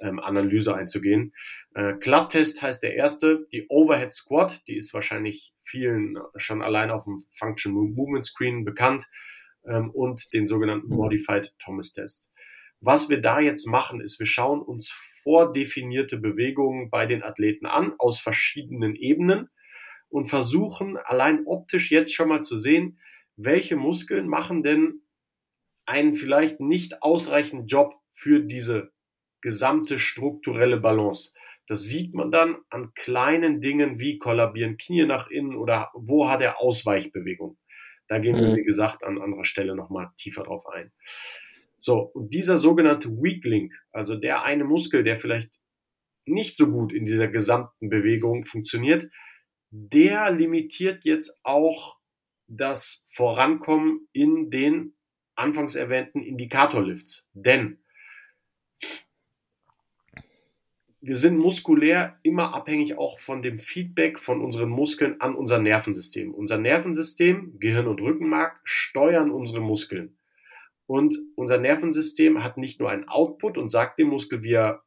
ähm, 0.00 0.18
Analyse 0.18 0.74
einzugehen. 0.74 1.32
Äh, 1.74 1.94
Club-Test 1.94 2.62
heißt 2.62 2.82
der 2.82 2.96
erste. 2.96 3.46
Die 3.52 3.66
Overhead 3.68 4.12
Squat, 4.12 4.62
die 4.66 4.76
ist 4.76 4.92
wahrscheinlich 4.92 5.54
vielen 5.62 6.18
schon 6.36 6.62
allein 6.62 6.90
auf 6.90 7.04
dem 7.04 7.26
Function 7.30 7.72
Movement 7.72 8.24
Screen 8.24 8.64
bekannt. 8.64 9.06
Ähm, 9.66 9.90
und 9.90 10.32
den 10.34 10.46
sogenannten 10.46 10.88
Modified 10.88 11.54
Thomas 11.62 11.92
Test. 11.92 12.33
Was 12.86 13.08
wir 13.08 13.22
da 13.22 13.40
jetzt 13.40 13.66
machen, 13.66 14.02
ist, 14.02 14.18
wir 14.18 14.26
schauen 14.26 14.60
uns 14.60 14.90
vordefinierte 15.22 16.18
Bewegungen 16.18 16.90
bei 16.90 17.06
den 17.06 17.22
Athleten 17.22 17.64
an 17.64 17.94
aus 17.98 18.20
verschiedenen 18.20 18.94
Ebenen 18.94 19.48
und 20.10 20.26
versuchen 20.26 20.98
allein 20.98 21.46
optisch 21.46 21.90
jetzt 21.90 22.12
schon 22.12 22.28
mal 22.28 22.42
zu 22.42 22.56
sehen, 22.56 23.00
welche 23.36 23.76
Muskeln 23.76 24.28
machen 24.28 24.62
denn 24.62 25.00
einen 25.86 26.14
vielleicht 26.14 26.60
nicht 26.60 27.02
ausreichenden 27.02 27.66
Job 27.68 27.94
für 28.12 28.40
diese 28.40 28.92
gesamte 29.40 29.98
strukturelle 29.98 30.78
Balance. 30.78 31.34
Das 31.66 31.84
sieht 31.84 32.12
man 32.12 32.30
dann 32.30 32.58
an 32.68 32.92
kleinen 32.94 33.62
Dingen 33.62 33.98
wie 33.98 34.18
kollabieren 34.18 34.76
Knie 34.76 35.06
nach 35.06 35.30
innen 35.30 35.56
oder 35.56 35.90
wo 35.94 36.28
hat 36.28 36.42
er 36.42 36.60
Ausweichbewegung. 36.60 37.56
Da 38.08 38.18
gehen 38.18 38.36
wir, 38.36 38.48
mhm. 38.48 38.56
wie 38.56 38.64
gesagt, 38.64 39.04
an 39.04 39.20
anderer 39.20 39.46
Stelle 39.46 39.74
nochmal 39.74 40.10
tiefer 40.18 40.42
drauf 40.42 40.66
ein. 40.66 40.92
So, 41.84 41.98
und 42.14 42.32
dieser 42.32 42.56
sogenannte 42.56 43.10
Weak 43.10 43.44
Link, 43.44 43.74
also 43.92 44.16
der 44.16 44.42
eine 44.42 44.64
Muskel, 44.64 45.04
der 45.04 45.18
vielleicht 45.18 45.60
nicht 46.24 46.56
so 46.56 46.70
gut 46.70 46.94
in 46.94 47.04
dieser 47.04 47.28
gesamten 47.28 47.90
Bewegung 47.90 48.44
funktioniert, 48.44 49.10
der 49.70 50.30
limitiert 50.30 51.04
jetzt 51.04 51.40
auch 51.42 51.98
das 52.46 53.04
Vorankommen 53.10 54.08
in 54.14 54.50
den 54.50 54.94
anfangs 55.34 55.74
erwähnten 55.74 56.22
Indikatorlifts. 56.22 57.28
Denn 57.34 57.76
wir 61.02 61.16
sind 61.16 61.36
muskulär 61.36 62.18
immer 62.22 62.54
abhängig 62.54 62.96
auch 62.96 63.20
von 63.20 63.42
dem 63.42 63.58
Feedback 63.58 64.20
von 64.20 64.40
unseren 64.40 64.70
Muskeln 64.70 65.20
an 65.20 65.34
unser 65.34 65.58
Nervensystem. 65.58 66.32
Unser 66.32 66.56
Nervensystem, 66.56 67.58
Gehirn 67.60 67.88
und 67.88 68.00
Rückenmark 68.00 68.58
steuern 68.64 69.30
unsere 69.30 69.60
Muskeln. 69.60 70.16
Und 70.86 71.16
unser 71.34 71.58
Nervensystem 71.58 72.42
hat 72.42 72.58
nicht 72.58 72.80
nur 72.80 72.90
einen 72.90 73.08
Output 73.08 73.56
und 73.56 73.68
sagt 73.70 73.98
dem 73.98 74.08
Muskel, 74.08 74.42
wie 74.42 74.52
er 74.52 74.82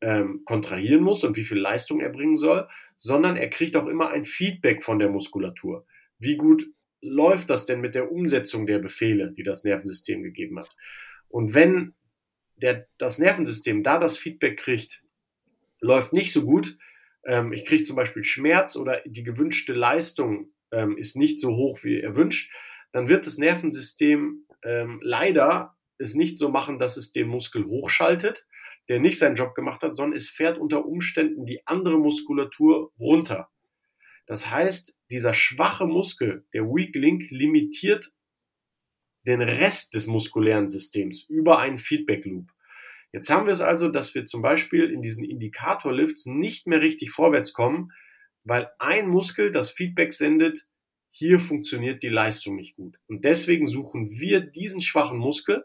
ähm, 0.00 0.42
kontrahieren 0.44 1.02
muss 1.02 1.24
und 1.24 1.36
wie 1.36 1.44
viel 1.44 1.58
Leistung 1.58 2.00
er 2.00 2.10
bringen 2.10 2.36
soll, 2.36 2.68
sondern 2.96 3.36
er 3.36 3.48
kriegt 3.48 3.76
auch 3.76 3.86
immer 3.86 4.10
ein 4.10 4.24
Feedback 4.24 4.82
von 4.84 4.98
der 4.98 5.08
Muskulatur. 5.08 5.86
Wie 6.18 6.36
gut 6.36 6.66
läuft 7.00 7.50
das 7.50 7.66
denn 7.66 7.80
mit 7.80 7.94
der 7.94 8.12
Umsetzung 8.12 8.66
der 8.66 8.78
Befehle, 8.78 9.32
die 9.32 9.42
das 9.42 9.64
Nervensystem 9.64 10.22
gegeben 10.22 10.58
hat? 10.58 10.74
Und 11.28 11.54
wenn 11.54 11.94
der, 12.56 12.86
das 12.98 13.18
Nervensystem 13.18 13.82
da 13.82 13.98
das 13.98 14.18
Feedback 14.18 14.58
kriegt, 14.58 15.02
läuft 15.80 16.12
nicht 16.12 16.32
so 16.32 16.44
gut, 16.44 16.76
ähm, 17.24 17.52
ich 17.52 17.64
kriege 17.64 17.82
zum 17.82 17.96
Beispiel 17.96 18.24
Schmerz 18.24 18.76
oder 18.76 19.02
die 19.06 19.22
gewünschte 19.22 19.72
Leistung 19.72 20.52
ähm, 20.72 20.96
ist 20.96 21.16
nicht 21.16 21.40
so 21.40 21.56
hoch 21.56 21.82
wie 21.82 22.00
erwünscht, 22.00 22.52
dann 22.92 23.08
wird 23.08 23.26
das 23.26 23.38
Nervensystem 23.38 24.44
ähm, 24.64 25.00
leider 25.02 25.76
es 25.98 26.14
nicht 26.14 26.38
so 26.38 26.48
machen, 26.48 26.78
dass 26.78 26.96
es 26.96 27.12
den 27.12 27.28
Muskel 27.28 27.66
hochschaltet, 27.66 28.46
der 28.88 29.00
nicht 29.00 29.18
seinen 29.18 29.36
Job 29.36 29.54
gemacht 29.54 29.82
hat, 29.82 29.94
sondern 29.94 30.16
es 30.16 30.28
fährt 30.28 30.58
unter 30.58 30.86
Umständen 30.86 31.46
die 31.46 31.66
andere 31.66 31.98
Muskulatur 31.98 32.92
runter. 32.98 33.50
Das 34.26 34.50
heißt, 34.50 34.96
dieser 35.10 35.34
schwache 35.34 35.86
Muskel, 35.86 36.46
der 36.54 36.62
Weak 36.62 36.94
Link, 36.94 37.30
limitiert 37.30 38.12
den 39.26 39.42
Rest 39.42 39.94
des 39.94 40.06
muskulären 40.06 40.68
Systems 40.68 41.24
über 41.28 41.58
einen 41.58 41.78
Feedback 41.78 42.24
Loop. 42.24 42.50
Jetzt 43.12 43.28
haben 43.28 43.46
wir 43.46 43.52
es 43.52 43.60
also, 43.60 43.88
dass 43.88 44.14
wir 44.14 44.24
zum 44.24 44.40
Beispiel 44.40 44.90
in 44.90 45.02
diesen 45.02 45.24
Indikatorlifts 45.24 46.26
nicht 46.26 46.66
mehr 46.66 46.80
richtig 46.80 47.10
vorwärts 47.10 47.52
kommen, 47.52 47.92
weil 48.44 48.70
ein 48.78 49.08
Muskel 49.08 49.50
das 49.50 49.70
Feedback 49.70 50.12
sendet, 50.12 50.66
hier 51.10 51.38
funktioniert 51.38 52.02
die 52.02 52.08
Leistung 52.08 52.56
nicht 52.56 52.76
gut. 52.76 52.96
Und 53.06 53.24
deswegen 53.24 53.66
suchen 53.66 54.10
wir 54.10 54.40
diesen 54.40 54.80
schwachen 54.80 55.18
Muskel 55.18 55.64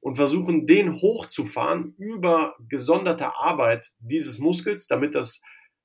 und 0.00 0.16
versuchen 0.16 0.66
den 0.66 1.00
hochzufahren 1.00 1.94
über 1.98 2.56
gesonderte 2.68 3.34
Arbeit 3.34 3.92
dieses 3.98 4.38
Muskels, 4.38 4.86
damit 4.86 5.14
das 5.14 5.42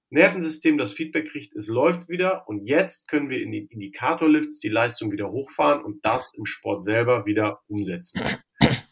Nervensystem 0.09 0.77
das 0.77 0.93
Feedback 0.93 1.29
kriegt, 1.31 1.55
es 1.55 1.67
läuft 1.67 2.07
wieder 2.07 2.47
und 2.47 2.67
jetzt 2.67 3.07
können 3.07 3.29
wir 3.29 3.41
in 3.41 3.51
den 3.51 3.67
Indikatorlifts 3.67 4.59
die 4.59 4.69
Leistung 4.69 5.11
wieder 5.11 5.31
hochfahren 5.31 5.83
und 5.83 6.05
das 6.05 6.35
im 6.37 6.45
Sport 6.45 6.83
selber 6.83 7.25
wieder 7.25 7.61
umsetzen. 7.67 8.21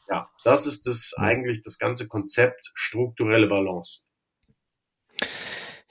Ja, 0.10 0.30
das 0.44 0.68
ist 0.68 0.86
das 0.86 1.14
eigentlich 1.18 1.64
das 1.64 1.78
ganze 1.78 2.08
Konzept 2.08 2.72
strukturelle 2.74 3.48
Balance. 3.48 4.02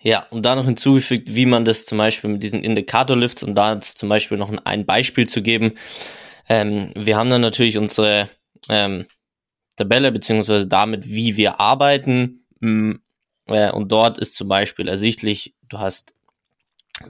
Ja, 0.02 0.26
und 0.30 0.42
da 0.42 0.56
noch 0.56 0.64
hinzugefügt, 0.64 1.34
wie 1.34 1.46
man 1.46 1.64
das 1.64 1.86
zum 1.86 1.98
Beispiel 1.98 2.28
mit 2.28 2.42
diesen 2.42 2.64
Indikatorlifts 2.64 3.44
und 3.44 3.54
da 3.54 3.80
zum 3.80 4.08
Beispiel 4.08 4.36
noch 4.36 4.52
ein 4.64 4.84
Beispiel 4.84 5.28
zu 5.28 5.42
geben. 5.42 5.74
Ähm, 6.48 6.92
wir 6.96 7.16
haben 7.16 7.30
dann 7.30 7.40
natürlich 7.40 7.78
unsere 7.78 8.28
ähm, 8.68 9.06
Tabelle 9.76 10.10
beziehungsweise 10.10 10.66
damit, 10.66 11.06
wie 11.06 11.36
wir 11.36 11.60
arbeiten. 11.60 12.44
Mm, 12.58 12.94
äh, 13.46 13.70
und 13.70 13.92
dort 13.92 14.18
ist 14.18 14.34
zum 14.34 14.48
Beispiel 14.48 14.88
ersichtlich, 14.88 15.54
du 15.68 15.78
hast 15.78 16.14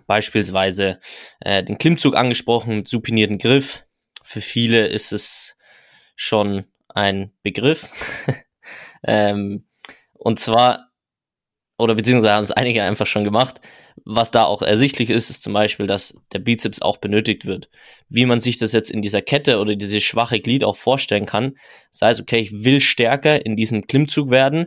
beispielsweise 0.06 1.00
äh, 1.40 1.62
den 1.64 1.78
Klimmzug 1.78 2.14
angesprochen 2.14 2.76
mit 2.76 2.88
supinierten 2.88 3.38
Griff. 3.38 3.84
Für 4.22 4.42
viele 4.42 4.86
ist 4.86 5.12
es 5.12 5.56
schon 6.14 6.66
ein 6.88 7.32
Begriff. 7.42 7.90
ähm, 9.02 9.64
und 10.12 10.38
zwar, 10.38 10.91
oder 11.78 11.94
beziehungsweise 11.94 12.34
haben 12.34 12.44
es 12.44 12.52
einige 12.52 12.82
einfach 12.82 13.06
schon 13.06 13.24
gemacht. 13.24 13.60
Was 14.04 14.30
da 14.30 14.44
auch 14.44 14.62
ersichtlich 14.62 15.10
ist, 15.10 15.30
ist 15.30 15.42
zum 15.42 15.52
Beispiel, 15.52 15.86
dass 15.86 16.14
der 16.32 16.38
Bizeps 16.38 16.80
auch 16.80 16.98
benötigt 16.98 17.44
wird. 17.44 17.68
Wie 18.08 18.26
man 18.26 18.40
sich 18.40 18.56
das 18.56 18.72
jetzt 18.72 18.90
in 18.90 19.02
dieser 19.02 19.22
Kette 19.22 19.58
oder 19.58 19.76
dieses 19.76 20.02
schwache 20.02 20.40
Glied 20.40 20.64
auch 20.64 20.76
vorstellen 20.76 21.26
kann. 21.26 21.54
Das 21.90 22.02
heißt, 22.02 22.20
okay, 22.20 22.38
ich 22.38 22.64
will 22.64 22.80
stärker 22.80 23.44
in 23.44 23.56
diesem 23.56 23.86
Klimmzug 23.86 24.30
werden, 24.30 24.66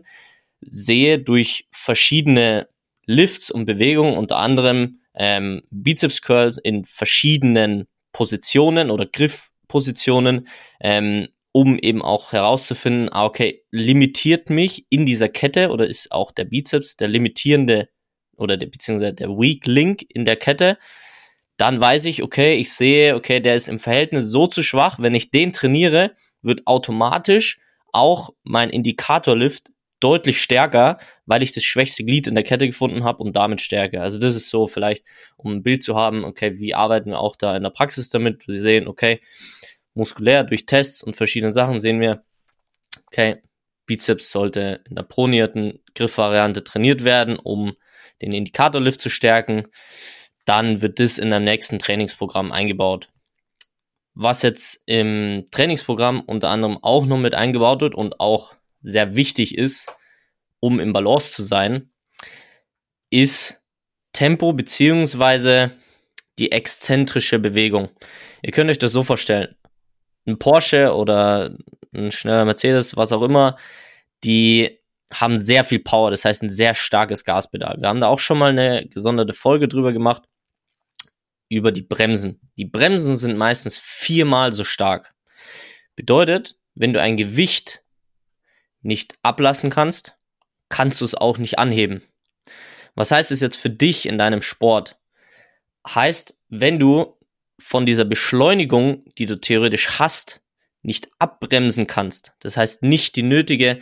sehe 0.62 1.20
durch 1.20 1.68
verschiedene 1.72 2.68
Lifts 3.06 3.52
und 3.52 3.66
Bewegungen, 3.66 4.18
unter 4.18 4.38
anderem 4.38 5.00
ähm, 5.16 5.62
Bizeps 5.72 6.22
Curls 6.22 6.58
in 6.58 6.86
verschiedenen 6.86 7.86
Positionen 8.12 8.92
oder 8.92 9.06
Griffpositionen, 9.06 10.48
ähm, 10.80 11.28
um 11.56 11.80
eben 11.80 12.02
auch 12.02 12.34
herauszufinden, 12.34 13.08
ah, 13.14 13.24
okay, 13.24 13.64
limitiert 13.72 14.50
mich 14.50 14.88
in 14.90 15.06
dieser 15.06 15.30
Kette 15.30 15.70
oder 15.70 15.88
ist 15.88 16.12
auch 16.12 16.34
der 16.34 16.44
Bizeps 16.44 16.98
der 16.98 17.08
limitierende 17.08 17.88
oder 18.36 18.58
der, 18.58 18.68
beziehungsweise 18.68 19.14
der 19.14 19.30
Weak 19.30 19.66
Link 19.66 20.04
in 20.10 20.26
der 20.26 20.36
Kette, 20.36 20.78
dann 21.56 21.80
weiß 21.80 22.04
ich, 22.06 22.24
okay, 22.24 22.56
ich 22.56 22.74
sehe, 22.74 23.16
okay, 23.16 23.40
der 23.40 23.56
ist 23.56 23.70
im 23.70 23.80
Verhältnis 23.80 24.26
so 24.26 24.48
zu 24.48 24.64
schwach, 24.64 25.00
wenn 25.00 25.16
ich 25.16 25.32
den 25.32 25.54
trainiere, 25.54 26.12
wird 26.42 26.68
automatisch 26.68 27.62
auch 27.94 28.32
mein 28.44 28.70
Indikatorlift 28.70 29.70
deutlich 30.02 30.42
stärker, 30.42 30.98
weil 31.26 31.42
ich 31.42 31.54
das 31.54 31.64
schwächste 31.64 32.04
Glied 32.04 32.28
in 32.28 32.36
der 32.36 32.44
Kette 32.44 32.68
gefunden 32.68 33.06
habe 33.06 33.24
und 33.24 33.34
damit 33.38 33.62
stärker. 33.62 34.02
Also 34.02 34.20
das 34.20 34.36
ist 34.36 34.50
so 34.50 34.68
vielleicht, 34.68 35.06
um 35.38 35.54
ein 35.54 35.64
Bild 35.64 35.84
zu 35.84 35.96
haben, 35.96 36.26
okay, 36.26 36.60
wie 36.60 36.76
arbeiten 36.76 37.12
wir 37.12 37.20
auch 37.20 37.38
da 37.38 37.56
in 37.56 37.64
der 37.64 37.70
Praxis 37.70 38.10
damit? 38.10 38.44
Sie 38.46 38.60
sehen, 38.60 38.90
okay, 38.90 39.22
muskulär 39.96 40.44
durch 40.44 40.66
Tests 40.66 41.02
und 41.02 41.16
verschiedene 41.16 41.52
Sachen 41.52 41.80
sehen 41.80 42.00
wir, 42.00 42.24
okay, 43.08 43.42
Bizeps 43.86 44.32
sollte 44.32 44.82
in 44.90 44.96
der 44.96 45.04
pronierten 45.04 45.80
Griffvariante 45.96 46.64
trainiert 46.64 47.04
werden, 47.04 47.38
um 47.38 47.74
den 48.22 48.34
Indikatorlift 48.34 49.00
zu 49.00 49.10
stärken. 49.10 49.64
Dann 50.46 50.82
wird 50.82 51.00
das 51.00 51.18
in 51.18 51.34
einem 51.34 51.46
nächsten 51.46 51.80
Trainingsprogramm 51.80 52.52
eingebaut. 52.52 53.10
Was 54.14 54.44
jetzt 54.44 54.82
im 54.86 55.46
Trainingsprogramm 55.52 56.22
unter 56.22 56.50
anderem 56.50 56.78
auch 56.82 57.06
noch 57.06 57.18
mit 57.18 57.36
eingebaut 57.36 57.82
wird 57.82 57.96
und 57.96 58.20
auch 58.20 58.56
sehr 58.82 59.16
wichtig 59.16 59.58
ist, 59.58 59.92
um 60.60 60.80
im 60.80 60.94
Balance 60.94 61.34
zu 61.34 61.44
sein, 61.44 61.90
ist 63.10 63.62
Tempo 64.14 64.54
beziehungsweise 64.54 65.72
die 66.40 66.52
exzentrische 66.52 67.40
Bewegung. 67.40 67.90
Ihr 68.42 68.52
könnt 68.52 68.70
euch 68.70 68.80
das 68.80 68.94
so 68.94 69.04
vorstellen 69.04 69.56
ein 70.26 70.40
Porsche 70.40 70.94
oder 70.94 71.56
ein 71.94 72.12
schneller 72.12 72.46
Mercedes, 72.46 72.98
was 72.98 73.12
auch 73.12 73.22
immer, 73.22 73.58
die 74.24 74.80
haben 75.12 75.38
sehr 75.38 75.64
viel 75.64 75.80
Power, 75.80 76.12
das 76.12 76.26
heißt 76.26 76.44
ein 76.44 76.50
sehr 76.50 76.74
starkes 76.74 77.24
Gaspedal. 77.24 77.80
Wir 77.80 77.88
haben 77.88 78.02
da 78.02 78.08
auch 78.08 78.20
schon 78.20 78.38
mal 78.38 78.52
eine 78.52 78.88
gesonderte 78.88 79.34
Folge 79.34 79.68
drüber 79.68 79.94
gemacht, 79.94 80.24
über 81.50 81.72
die 81.72 81.84
Bremsen. 81.84 82.40
Die 82.58 82.66
Bremsen 82.66 83.16
sind 83.16 83.38
meistens 83.38 83.80
viermal 83.80 84.52
so 84.52 84.64
stark. 84.64 85.14
Bedeutet, 85.96 86.58
wenn 86.74 86.92
du 86.92 87.02
ein 87.02 87.18
Gewicht 87.18 87.84
nicht 88.82 89.16
ablassen 89.22 89.70
kannst, 89.70 90.18
kannst 90.70 91.02
du 91.02 91.06
es 91.06 91.16
auch 91.16 91.38
nicht 91.38 91.60
anheben. 91.60 92.02
Was 92.96 93.12
heißt 93.12 93.32
es 93.32 93.42
jetzt 93.42 93.58
für 93.58 93.70
dich 93.70 94.08
in 94.08 94.18
deinem 94.18 94.42
Sport? 94.42 94.98
Heißt, 95.88 96.36
wenn 96.50 96.80
du 96.80 97.18
von 97.60 97.86
dieser 97.86 98.06
Beschleunigung, 98.06 99.06
die 99.18 99.26
du 99.26 99.40
theoretisch 99.40 100.00
hast, 100.00 100.42
nicht 100.82 101.10
abbremsen 101.20 101.88
kannst. 101.88 102.34
Das 102.40 102.58
heißt, 102.58 102.84
nicht 102.84 103.16
die 103.16 103.24
nötige, 103.24 103.80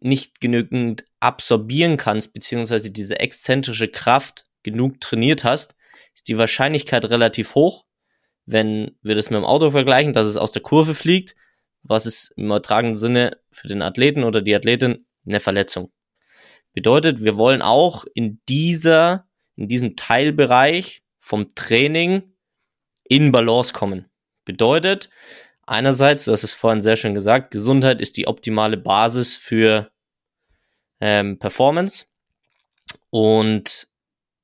nicht 0.00 0.40
genügend 0.40 1.04
absorbieren 1.20 1.96
kannst, 1.96 2.34
beziehungsweise 2.34 2.90
diese 2.90 3.18
exzentrische 3.18 3.88
Kraft 3.88 4.46
genug 4.62 5.00
trainiert 5.00 5.44
hast, 5.44 5.74
ist 6.12 6.28
die 6.28 6.38
Wahrscheinlichkeit 6.38 7.04
relativ 7.06 7.54
hoch, 7.54 7.84
wenn 8.46 8.96
wir 9.02 9.14
das 9.14 9.30
mit 9.30 9.38
dem 9.38 9.44
Auto 9.44 9.70
vergleichen, 9.70 10.12
dass 10.12 10.26
es 10.26 10.36
aus 10.36 10.52
der 10.52 10.62
Kurve 10.62 10.94
fliegt, 10.94 11.34
was 11.82 12.06
ist 12.06 12.32
im 12.36 12.46
übertragenen 12.46 12.96
Sinne 12.96 13.38
für 13.50 13.68
den 13.68 13.82
Athleten 13.82 14.24
oder 14.24 14.42
die 14.42 14.54
Athletin 14.54 15.06
eine 15.26 15.40
Verletzung. 15.40 15.92
Bedeutet, 16.72 17.22
wir 17.22 17.36
wollen 17.36 17.62
auch 17.62 18.04
in 18.14 18.40
dieser, 18.48 19.28
in 19.56 19.68
diesem 19.68 19.96
Teilbereich 19.96 21.02
vom 21.18 21.54
Training 21.54 22.33
in 23.04 23.32
Balance 23.32 23.72
kommen. 23.72 24.06
Bedeutet, 24.44 25.10
einerseits, 25.66 26.24
du 26.24 26.32
hast 26.32 26.44
es 26.44 26.54
vorhin 26.54 26.80
sehr 26.80 26.96
schön 26.96 27.14
gesagt, 27.14 27.50
Gesundheit 27.50 28.00
ist 28.00 28.16
die 28.16 28.26
optimale 28.26 28.76
Basis 28.76 29.36
für 29.36 29.90
ähm, 31.00 31.38
Performance. 31.38 32.06
Und 33.10 33.88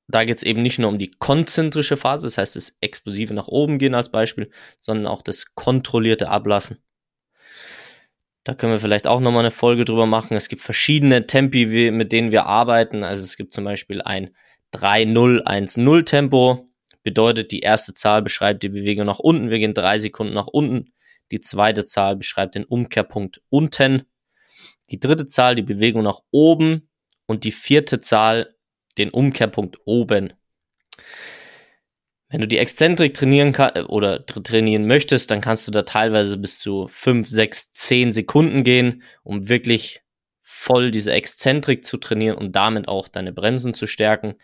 da 0.08 0.24
geht 0.24 0.38
es 0.38 0.42
eben 0.42 0.62
nicht 0.62 0.78
nur 0.78 0.90
um 0.90 0.98
die 0.98 1.10
konzentrische 1.10 1.96
Phase, 1.96 2.26
das 2.26 2.38
heißt 2.38 2.56
das 2.56 2.76
explosive 2.80 3.32
nach 3.34 3.48
oben 3.48 3.78
gehen 3.78 3.94
als 3.94 4.10
Beispiel, 4.10 4.50
sondern 4.78 5.06
auch 5.06 5.22
das 5.22 5.54
kontrollierte 5.54 6.28
Ablassen. 6.28 6.82
Da 8.44 8.54
können 8.54 8.72
wir 8.72 8.80
vielleicht 8.80 9.06
auch 9.06 9.20
nochmal 9.20 9.40
eine 9.40 9.50
Folge 9.50 9.84
drüber 9.84 10.06
machen. 10.06 10.36
Es 10.36 10.48
gibt 10.48 10.62
verschiedene 10.62 11.26
Tempi, 11.26 11.90
mit 11.90 12.10
denen 12.10 12.30
wir 12.30 12.46
arbeiten. 12.46 13.04
Also 13.04 13.22
es 13.22 13.36
gibt 13.36 13.52
zum 13.52 13.64
Beispiel 13.64 14.00
ein 14.00 14.30
3-0-1-0 14.72 16.04
Tempo. 16.04 16.69
Bedeutet, 17.02 17.52
die 17.52 17.60
erste 17.60 17.94
Zahl 17.94 18.22
beschreibt 18.22 18.62
die 18.62 18.68
Bewegung 18.68 19.06
nach 19.06 19.18
unten. 19.18 19.50
Wir 19.50 19.58
gehen 19.58 19.74
drei 19.74 19.98
Sekunden 19.98 20.34
nach 20.34 20.46
unten. 20.46 20.92
Die 21.30 21.40
zweite 21.40 21.84
Zahl 21.84 22.16
beschreibt 22.16 22.54
den 22.54 22.64
Umkehrpunkt 22.64 23.40
unten. 23.48 24.02
Die 24.90 25.00
dritte 25.00 25.26
Zahl 25.26 25.54
die 25.54 25.62
Bewegung 25.62 26.02
nach 26.02 26.20
oben. 26.30 26.88
Und 27.26 27.44
die 27.44 27.52
vierte 27.52 28.00
Zahl 28.00 28.56
den 28.98 29.10
Umkehrpunkt 29.10 29.78
oben. 29.84 30.32
Wenn 32.28 32.40
du 32.40 32.48
die 32.48 32.58
Exzentrik 32.58 33.14
trainieren 33.14 33.52
kann, 33.52 33.86
oder 33.86 34.24
trainieren 34.24 34.86
möchtest, 34.86 35.30
dann 35.30 35.40
kannst 35.40 35.66
du 35.66 35.72
da 35.72 35.82
teilweise 35.82 36.36
bis 36.36 36.60
zu 36.60 36.86
5, 36.86 37.28
6, 37.28 37.72
10 37.72 38.12
Sekunden 38.12 38.62
gehen, 38.62 39.02
um 39.22 39.48
wirklich 39.48 40.02
voll 40.42 40.90
diese 40.90 41.12
Exzentrik 41.12 41.84
zu 41.84 41.96
trainieren 41.96 42.36
und 42.36 42.54
damit 42.54 42.86
auch 42.86 43.08
deine 43.08 43.32
Bremsen 43.32 43.74
zu 43.74 43.86
stärken 43.86 44.34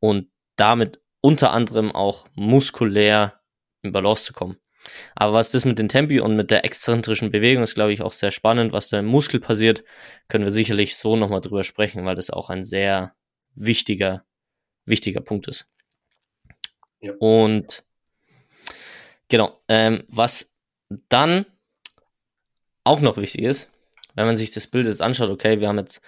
und 0.00 0.28
damit 0.56 1.00
unter 1.28 1.52
anderem 1.52 1.92
auch 1.92 2.24
muskulär 2.34 3.38
in 3.82 3.92
Balance 3.92 4.24
zu 4.24 4.32
kommen. 4.32 4.56
Aber 5.14 5.34
was 5.34 5.50
das 5.50 5.66
mit 5.66 5.78
den 5.78 5.90
Tempi 5.90 6.20
und 6.20 6.36
mit 6.36 6.50
der 6.50 6.64
exzentrischen 6.64 7.30
Bewegung 7.30 7.62
ist, 7.62 7.74
glaube 7.74 7.92
ich, 7.92 8.00
auch 8.00 8.12
sehr 8.12 8.30
spannend. 8.30 8.72
Was 8.72 8.88
da 8.88 8.98
im 8.98 9.04
Muskel 9.04 9.38
passiert, 9.38 9.84
können 10.28 10.44
wir 10.44 10.50
sicherlich 10.50 10.96
so 10.96 11.16
nochmal 11.16 11.42
drüber 11.42 11.64
sprechen, 11.64 12.06
weil 12.06 12.14
das 12.14 12.30
auch 12.30 12.48
ein 12.48 12.64
sehr 12.64 13.14
wichtiger, 13.54 14.24
wichtiger 14.86 15.20
Punkt 15.20 15.48
ist. 15.48 15.68
Ja. 17.02 17.12
Und 17.18 17.84
genau, 19.28 19.60
ähm, 19.68 20.04
was 20.08 20.54
dann 21.10 21.44
auch 22.84 23.00
noch 23.00 23.18
wichtig 23.18 23.42
ist, 23.42 23.70
wenn 24.14 24.24
man 24.24 24.36
sich 24.36 24.50
das 24.50 24.66
Bild 24.66 24.86
jetzt 24.86 25.02
anschaut, 25.02 25.28
okay, 25.28 25.60
wir 25.60 25.68
haben 25.68 25.78
jetzt 25.78 26.00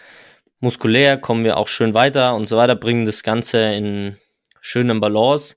muskulär, 0.60 1.18
kommen 1.18 1.44
wir 1.44 1.58
auch 1.58 1.68
schön 1.68 1.92
weiter 1.92 2.34
und 2.34 2.48
so 2.48 2.56
weiter, 2.56 2.74
bringen 2.74 3.04
das 3.04 3.22
Ganze 3.22 3.60
in 3.74 4.16
schönem 4.60 5.00
Balance, 5.00 5.56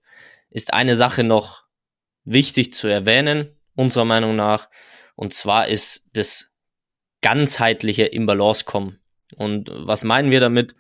ist 0.50 0.74
eine 0.74 0.95
Sache 0.95 1.24
noch 1.24 1.65
wichtig 2.24 2.74
zu 2.74 2.88
erwähnen, 2.88 3.57
unserer 3.75 4.05
Meinung 4.05 4.36
nach, 4.36 4.69
und 5.15 5.33
zwar 5.33 5.67
ist 5.67 6.10
das 6.13 6.51
ganzheitliche 7.22 8.05
im 8.05 8.25
Balance 8.25 8.65
kommen. 8.65 9.00
Und 9.36 9.69
was 9.72 10.03
meinen 10.03 10.31
wir 10.31 10.39
damit? 10.39 10.75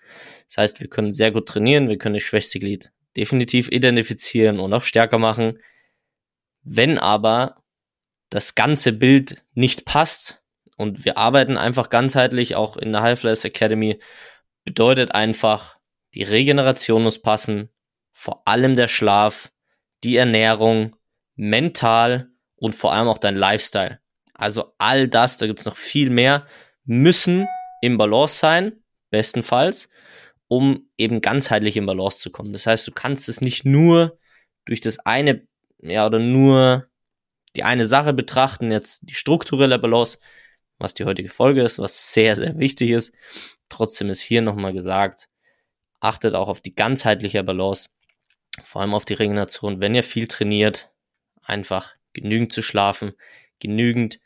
Das 0.47 0.57
heißt, 0.57 0.81
wir 0.81 0.89
können 0.89 1.11
sehr 1.11 1.31
gut 1.31 1.47
trainieren, 1.47 1.89
wir 1.89 1.97
können 1.97 2.15
das 2.15 2.23
schwächste 2.23 2.59
Glied 2.59 2.91
definitiv 3.15 3.69
identifizieren 3.71 4.59
und 4.59 4.73
auch 4.73 4.81
stärker 4.81 5.19
machen. 5.19 5.59
Wenn 6.63 6.97
aber 6.97 7.63
das 8.29 8.55
ganze 8.55 8.93
Bild 8.93 9.43
nicht 9.53 9.85
passt 9.85 10.41
und 10.77 11.05
wir 11.05 11.17
arbeiten 11.17 11.57
einfach 11.57 11.89
ganzheitlich, 11.89 12.55
auch 12.55 12.77
in 12.77 12.91
der 12.91 13.01
High 13.01 13.19
Flyers 13.19 13.45
Academy, 13.45 13.99
bedeutet 14.63 15.11
einfach, 15.11 15.77
die 16.13 16.23
Regeneration 16.23 17.03
muss 17.03 17.21
passen, 17.21 17.69
vor 18.13 18.47
allem 18.47 18.75
der 18.75 18.87
Schlaf, 18.87 19.51
die 20.03 20.15
Ernährung, 20.15 20.95
mental 21.35 22.29
und 22.55 22.75
vor 22.75 22.93
allem 22.93 23.07
auch 23.07 23.17
dein 23.17 23.35
Lifestyle. 23.35 23.99
Also 24.33 24.73
all 24.77 25.07
das, 25.07 25.37
da 25.37 25.47
gibt's 25.47 25.65
noch 25.65 25.75
viel 25.75 26.09
mehr, 26.09 26.47
müssen 26.85 27.47
im 27.81 27.97
Balance 27.97 28.37
sein, 28.37 28.83
bestenfalls 29.09 29.89
um 30.53 30.87
eben 30.97 31.19
ganzheitlich 31.19 31.77
in 31.77 31.87
Balance 31.87 32.19
zu 32.19 32.29
kommen. 32.29 32.53
Das 32.53 32.67
heißt, 32.67 32.87
du 32.87 32.91
kannst 32.91 33.27
es 33.27 33.41
nicht 33.41 33.65
nur 33.65 34.19
durch 34.65 34.81
das 34.81 34.99
eine, 34.99 35.47
ja, 35.79 36.05
oder 36.05 36.19
nur 36.19 36.87
die 37.55 37.63
eine 37.63 37.87
Sache 37.87 38.13
betrachten, 38.13 38.71
jetzt 38.71 39.09
die 39.09 39.15
strukturelle 39.15 39.79
Balance, 39.79 40.19
was 40.77 40.93
die 40.93 41.05
heutige 41.05 41.29
Folge 41.29 41.63
ist, 41.63 41.79
was 41.79 42.13
sehr, 42.13 42.35
sehr 42.35 42.59
wichtig 42.59 42.91
ist. 42.91 43.15
Trotzdem 43.67 44.11
ist 44.11 44.21
hier 44.21 44.43
nochmal 44.43 44.73
gesagt, 44.73 45.27
achtet 45.99 46.35
auch 46.35 46.49
auf 46.49 46.61
die 46.61 46.75
ganzheitliche 46.75 47.43
Balance, 47.43 47.89
vor 48.61 48.81
allem 48.81 48.93
auf 48.93 49.05
die 49.05 49.13
Regeneration. 49.13 49.79
Wenn 49.79 49.95
ihr 49.95 50.03
viel 50.03 50.27
trainiert, 50.27 50.91
einfach 51.41 51.95
genügend 52.13 52.53
zu 52.53 52.61
schlafen, 52.61 53.13
genügend 53.59 54.19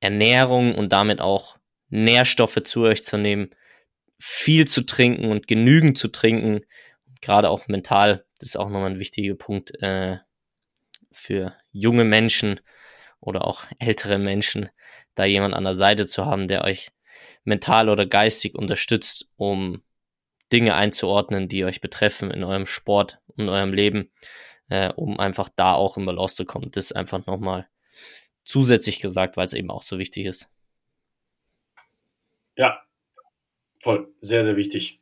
Ernährung 0.00 0.74
und 0.74 0.92
damit 0.92 1.20
auch 1.20 1.56
Nährstoffe 1.88 2.62
zu 2.64 2.82
euch 2.82 3.04
zu 3.04 3.16
nehmen, 3.16 3.54
viel 4.18 4.66
zu 4.66 4.82
trinken 4.82 5.30
und 5.30 5.46
genügend 5.46 5.98
zu 5.98 6.08
trinken, 6.08 6.60
gerade 7.20 7.50
auch 7.50 7.68
mental, 7.68 8.24
das 8.38 8.50
ist 8.50 8.56
auch 8.56 8.68
nochmal 8.68 8.90
ein 8.90 8.98
wichtiger 8.98 9.34
Punkt 9.34 9.72
äh, 9.82 10.18
für 11.10 11.56
junge 11.72 12.04
Menschen 12.04 12.60
oder 13.20 13.46
auch 13.46 13.64
ältere 13.78 14.18
Menschen, 14.18 14.68
da 15.14 15.24
jemand 15.24 15.54
an 15.54 15.64
der 15.64 15.74
Seite 15.74 16.06
zu 16.06 16.26
haben, 16.26 16.48
der 16.48 16.64
euch 16.64 16.90
mental 17.44 17.88
oder 17.88 18.06
geistig 18.06 18.54
unterstützt, 18.54 19.30
um 19.36 19.82
Dinge 20.52 20.74
einzuordnen, 20.74 21.48
die 21.48 21.64
euch 21.64 21.80
betreffen 21.80 22.30
in 22.30 22.44
eurem 22.44 22.66
Sport 22.66 23.20
und 23.36 23.48
eurem 23.48 23.72
Leben, 23.72 24.10
äh, 24.68 24.92
um 24.92 25.18
einfach 25.18 25.48
da 25.54 25.74
auch 25.74 25.96
im 25.96 26.06
Balance 26.06 26.36
zu 26.36 26.44
kommen. 26.44 26.70
Das 26.70 26.92
einfach 26.92 27.26
nochmal 27.26 27.68
zusätzlich 28.44 29.00
gesagt, 29.00 29.36
weil 29.36 29.46
es 29.46 29.54
eben 29.54 29.70
auch 29.70 29.82
so 29.82 29.98
wichtig 29.98 30.26
ist. 30.26 30.50
Ja, 32.56 32.84
Voll, 33.84 34.08
sehr, 34.22 34.42
sehr 34.44 34.56
wichtig. 34.56 34.98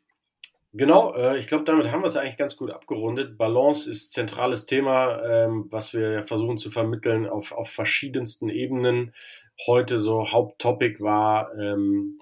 Genau, 0.72 1.14
äh, 1.14 1.38
ich 1.38 1.46
glaube, 1.46 1.62
damit 1.62 1.92
haben 1.92 2.02
wir 2.02 2.08
es 2.08 2.16
eigentlich 2.16 2.36
ganz 2.36 2.56
gut 2.56 2.72
abgerundet. 2.72 3.38
Balance 3.38 3.88
ist 3.88 4.10
zentrales 4.10 4.66
Thema, 4.66 5.22
ähm, 5.22 5.66
was 5.70 5.94
wir 5.94 6.24
versuchen 6.24 6.58
zu 6.58 6.72
vermitteln 6.72 7.28
auf, 7.28 7.52
auf 7.52 7.70
verschiedensten 7.70 8.48
Ebenen. 8.48 9.14
Heute 9.68 9.98
so 9.98 10.32
Haupttopic 10.32 11.00
war, 11.00 11.54
ähm, 11.56 12.18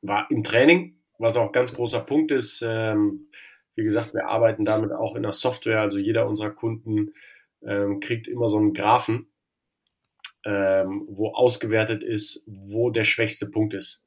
war 0.00 0.26
im 0.30 0.42
Training, 0.42 0.96
was 1.24 1.36
auch 1.36 1.52
ganz 1.52 1.74
großer 1.74 2.00
Punkt 2.00 2.30
ist. 2.30 2.62
Ähm, 2.66 3.28
wie 3.74 3.82
gesagt, 3.82 4.14
wir 4.14 4.28
arbeiten 4.28 4.64
damit 4.64 4.92
auch 4.92 5.16
in 5.16 5.22
der 5.22 5.32
Software. 5.32 5.80
Also 5.80 5.98
jeder 5.98 6.28
unserer 6.28 6.50
Kunden 6.50 7.14
ähm, 7.62 8.00
kriegt 8.00 8.28
immer 8.28 8.46
so 8.46 8.58
einen 8.58 8.74
Graphen, 8.74 9.26
ähm, 10.44 11.06
wo 11.08 11.30
ausgewertet 11.30 12.04
ist, 12.04 12.44
wo 12.46 12.90
der 12.90 13.04
schwächste 13.04 13.50
Punkt 13.50 13.74
ist. 13.74 14.06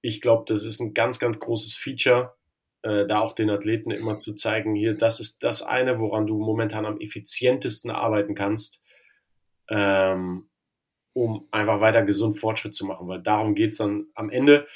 Ich 0.00 0.20
glaube, 0.20 0.44
das 0.46 0.64
ist 0.64 0.80
ein 0.80 0.94
ganz, 0.94 1.18
ganz 1.18 1.38
großes 1.38 1.74
Feature, 1.76 2.34
äh, 2.82 3.06
da 3.06 3.20
auch 3.20 3.34
den 3.34 3.50
Athleten 3.50 3.90
immer 3.90 4.18
zu 4.18 4.34
zeigen, 4.34 4.74
hier, 4.74 4.96
das 4.96 5.20
ist 5.20 5.42
das 5.44 5.62
eine, 5.62 6.00
woran 6.00 6.26
du 6.26 6.38
momentan 6.38 6.86
am 6.86 6.98
effizientesten 6.98 7.90
arbeiten 7.90 8.34
kannst, 8.34 8.82
ähm, 9.68 10.48
um 11.12 11.46
einfach 11.50 11.80
weiter 11.80 12.02
gesund 12.02 12.38
Fortschritt 12.38 12.74
zu 12.74 12.86
machen, 12.86 13.08
weil 13.08 13.22
darum 13.22 13.54
geht's 13.54 13.78
dann 13.78 14.06
am 14.14 14.30
Ende 14.30 14.66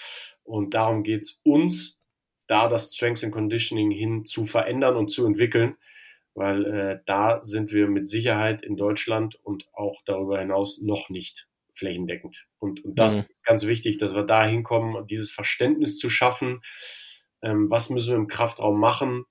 und 0.44 0.74
darum 0.74 1.02
geht's 1.02 1.40
uns, 1.44 2.00
da 2.46 2.68
das 2.68 2.94
Strength 2.94 3.24
and 3.24 3.32
Conditioning 3.32 3.90
hin 3.90 4.24
zu 4.24 4.44
verändern 4.44 4.96
und 4.96 5.10
zu 5.10 5.26
entwickeln, 5.26 5.76
weil 6.34 6.66
äh, 6.66 7.00
da 7.06 7.42
sind 7.42 7.72
wir 7.72 7.88
mit 7.88 8.08
Sicherheit 8.08 8.62
in 8.62 8.76
Deutschland 8.76 9.36
und 9.42 9.66
auch 9.72 10.02
darüber 10.04 10.38
hinaus 10.38 10.80
noch 10.82 11.08
nicht 11.08 11.48
flächendeckend. 11.74 12.46
Und, 12.58 12.84
und 12.84 12.98
das 12.98 13.12
mhm. 13.12 13.18
ist 13.18 13.44
ganz 13.44 13.66
wichtig, 13.66 13.98
dass 13.98 14.14
wir 14.14 14.22
da 14.22 14.46
hinkommen, 14.46 15.06
dieses 15.06 15.30
Verständnis 15.30 15.98
zu 15.98 16.08
schaffen, 16.08 16.60
ähm, 17.42 17.70
was 17.70 17.90
müssen 17.90 18.10
wir 18.10 18.16
im 18.16 18.28
Kraftraum 18.28 18.78
machen, 18.78 19.24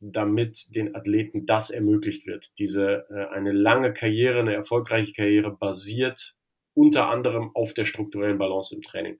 damit 0.00 0.74
den 0.74 0.94
Athleten 0.94 1.46
das 1.46 1.70
ermöglicht 1.70 2.26
wird. 2.26 2.58
Diese 2.58 3.06
äh, 3.10 3.26
eine 3.34 3.52
lange 3.52 3.92
Karriere, 3.92 4.40
eine 4.40 4.54
erfolgreiche 4.54 5.12
Karriere 5.12 5.56
basiert 5.56 6.36
unter 6.76 7.08
anderem 7.08 7.50
auf 7.54 7.72
der 7.74 7.86
strukturellen 7.86 8.38
Balance 8.38 8.74
im 8.74 8.82
Training. 8.82 9.18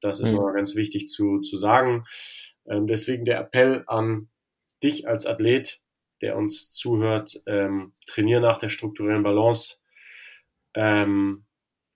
Das 0.00 0.20
ist 0.20 0.30
mhm. 0.30 0.36
nochmal 0.36 0.54
ganz 0.54 0.76
wichtig 0.76 1.08
zu, 1.08 1.40
zu 1.40 1.56
sagen. 1.56 2.04
Ähm, 2.68 2.86
deswegen 2.86 3.24
der 3.24 3.40
Appell 3.40 3.84
an 3.86 4.28
dich 4.82 5.08
als 5.08 5.26
Athlet, 5.26 5.80
der 6.20 6.36
uns 6.36 6.70
zuhört, 6.70 7.42
ähm, 7.46 7.94
trainier 8.06 8.40
nach 8.40 8.58
der 8.58 8.68
strukturellen 8.68 9.22
Balance. 9.22 9.78
Ähm, 10.74 11.46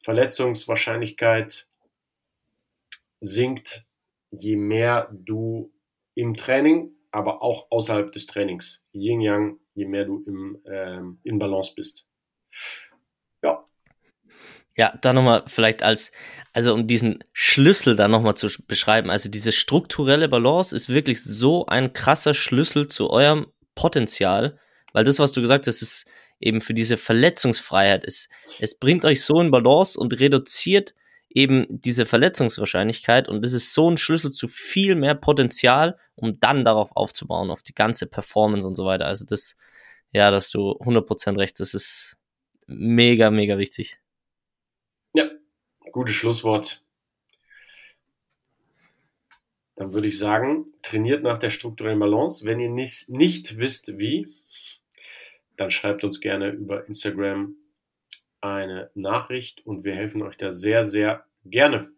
Verletzungswahrscheinlichkeit 0.02 1.68
sinkt, 3.20 3.86
je 4.30 4.56
mehr 4.56 5.08
du 5.12 5.72
im 6.14 6.34
Training, 6.34 6.92
aber 7.10 7.42
auch 7.42 7.70
außerhalb 7.70 8.10
des 8.10 8.26
Trainings, 8.26 8.84
Yin 8.92 9.20
Yang, 9.20 9.58
je 9.74 9.86
mehr 9.86 10.04
du 10.04 10.24
im, 10.26 10.62
ähm, 10.66 11.20
in 11.22 11.38
Balance 11.38 11.72
bist. 11.74 12.08
Ja. 14.76 14.92
Da 15.00 15.12
nochmal 15.12 15.44
vielleicht 15.46 15.82
als, 15.82 16.12
also 16.52 16.74
um 16.74 16.86
diesen 16.86 17.22
Schlüssel 17.32 17.96
da 17.96 18.08
nochmal 18.08 18.36
zu 18.36 18.48
beschreiben, 18.66 19.10
also 19.10 19.30
diese 19.30 19.52
strukturelle 19.52 20.28
Balance 20.28 20.74
ist 20.74 20.88
wirklich 20.88 21.22
so 21.22 21.66
ein 21.66 21.92
krasser 21.92 22.34
Schlüssel 22.34 22.88
zu 22.88 23.10
eurem 23.10 23.46
Potenzial, 23.74 24.58
weil 24.92 25.04
das, 25.04 25.18
was 25.18 25.32
du 25.32 25.40
gesagt 25.40 25.66
hast, 25.66 25.82
ist 25.82 26.06
eben 26.40 26.60
für 26.60 26.74
diese 26.74 26.96
Verletzungsfreiheit. 26.96 28.04
Es, 28.04 28.28
es 28.58 28.78
bringt 28.78 29.04
euch 29.04 29.22
so 29.22 29.40
in 29.40 29.50
Balance 29.50 29.98
und 29.98 30.18
reduziert 30.18 30.94
eben 31.30 31.66
diese 31.68 32.06
Verletzungswahrscheinlichkeit 32.06 33.28
und 33.28 33.44
das 33.44 33.52
ist 33.52 33.74
so 33.74 33.90
ein 33.90 33.96
Schlüssel 33.96 34.30
zu 34.30 34.46
viel 34.46 34.94
mehr 34.94 35.16
Potenzial, 35.16 35.98
um 36.14 36.38
dann 36.38 36.64
darauf 36.64 36.94
aufzubauen, 36.94 37.50
auf 37.50 37.62
die 37.62 37.74
ganze 37.74 38.06
Performance 38.06 38.66
und 38.66 38.76
so 38.76 38.84
weiter. 38.84 39.06
Also 39.06 39.24
das, 39.24 39.56
ja, 40.12 40.30
dass 40.30 40.50
du 40.50 40.72
100% 40.78 41.36
recht, 41.38 41.58
das 41.58 41.74
ist 41.74 42.18
mega, 42.66 43.30
mega 43.30 43.58
wichtig. 43.58 43.98
Gutes 45.94 46.16
Schlusswort. 46.16 46.82
Dann 49.76 49.94
würde 49.94 50.08
ich 50.08 50.18
sagen, 50.18 50.66
trainiert 50.82 51.22
nach 51.22 51.38
der 51.38 51.50
strukturellen 51.50 52.00
Balance. 52.00 52.44
Wenn 52.44 52.58
ihr 52.58 52.68
nicht, 52.68 53.08
nicht 53.10 53.58
wisst, 53.58 53.96
wie, 53.96 54.34
dann 55.56 55.70
schreibt 55.70 56.02
uns 56.02 56.20
gerne 56.20 56.50
über 56.50 56.88
Instagram 56.88 57.54
eine 58.40 58.90
Nachricht 58.94 59.64
und 59.64 59.84
wir 59.84 59.94
helfen 59.94 60.22
euch 60.22 60.36
da 60.36 60.50
sehr, 60.50 60.82
sehr 60.82 61.26
gerne. 61.44 61.92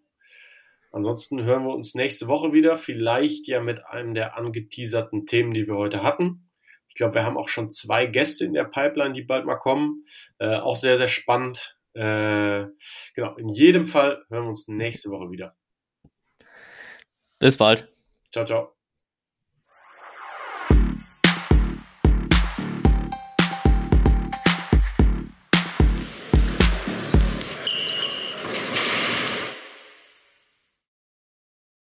Ansonsten 0.92 1.44
hören 1.44 1.64
wir 1.64 1.74
uns 1.74 1.94
nächste 1.94 2.28
Woche 2.28 2.52
wieder, 2.52 2.76
vielleicht 2.76 3.48
ja 3.48 3.62
mit 3.62 3.86
einem 3.86 4.12
der 4.12 4.36
angeteaserten 4.36 5.24
Themen, 5.24 5.54
die 5.54 5.66
wir 5.68 5.76
heute 5.76 6.02
hatten. 6.02 6.50
Ich 6.88 6.96
glaube, 6.96 7.14
wir 7.14 7.24
haben 7.24 7.38
auch 7.38 7.48
schon 7.48 7.70
zwei 7.70 8.04
Gäste 8.04 8.44
in 8.44 8.52
der 8.52 8.64
Pipeline, 8.64 9.14
die 9.14 9.22
bald 9.22 9.46
mal 9.46 9.56
kommen. 9.56 10.04
Äh, 10.38 10.56
auch 10.56 10.76
sehr, 10.76 10.98
sehr 10.98 11.08
spannend. 11.08 11.75
Äh, 11.96 12.68
genau, 13.14 13.36
in 13.36 13.48
jedem 13.48 13.86
Fall 13.86 14.24
hören 14.28 14.44
wir 14.44 14.48
uns 14.50 14.68
nächste 14.68 15.08
Woche 15.10 15.30
wieder. 15.30 15.56
Bis 17.38 17.56
bald. 17.56 17.88
Ciao, 18.30 18.44
ciao. 18.44 18.75